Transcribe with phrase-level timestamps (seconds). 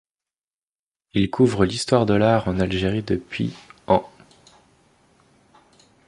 [1.13, 3.53] Il couvre l'histoire de l'art en Algérie depuis
[3.85, 4.09] ans.